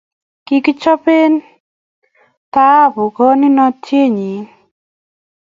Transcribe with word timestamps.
Kikichope 0.45 1.15
tahabu 2.53 3.03
konunotyet 3.15 4.09
nyi. 4.15 4.33